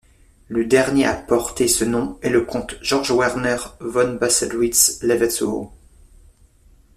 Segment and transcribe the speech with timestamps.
[0.47, 5.71] Le dernier à porter ce nom est le comte Georg Werner von Bassewitz-Levetzow.